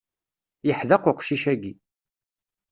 [0.67, 1.73] Yeḥdeq uqcic agi.